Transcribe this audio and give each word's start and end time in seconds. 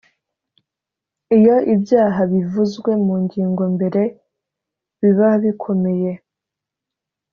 iyo 1.37 1.55
ibyaha 1.73 2.19
bivuzwe 2.31 2.91
mu 3.05 3.15
ngingo 3.23 3.63
mbere 3.75 4.01
bibabikomeye 5.01 6.11